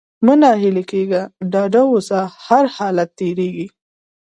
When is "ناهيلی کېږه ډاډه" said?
0.41-1.81